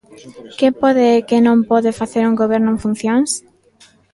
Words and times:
Que 0.59 0.69
pode 0.81 1.05
e 1.17 1.23
que 1.27 1.37
non 1.45 1.57
pode 1.71 1.97
facer 1.99 2.23
un 2.29 2.39
Goberno 2.41 2.69
en 2.73 2.77
funcións? 2.85 3.31